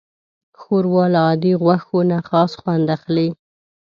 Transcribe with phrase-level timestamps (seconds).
[0.61, 3.29] ښوروا له عادي غوښو نه خاص خوند اخلي.